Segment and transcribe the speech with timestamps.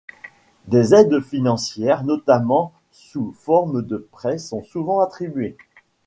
[0.65, 5.55] Des aides financières notamment sous formes de prêts sont souvent attribuées.